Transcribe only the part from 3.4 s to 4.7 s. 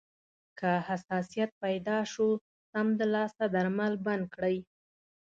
درمل بند کړئ.